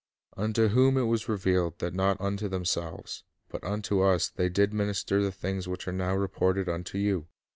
Unto 0.35 0.69
whom 0.69 0.97
it 0.97 1.03
was 1.03 1.29
revealed, 1.29 1.77
that 1.77 1.93
not 1.93 2.19
unto 2.19 2.47
themselves, 2.49 3.23
but 3.49 3.63
unto 3.63 4.01
us 4.01 4.29
they 4.29 4.49
did 4.49 4.73
minister 4.73 5.21
the 5.21 5.31
things 5.31 5.67
which 5.67 5.87
are 5.87 5.91
now 5.93 6.15
reported 6.15 6.67
unto 6.67 6.97
you 6.97 7.27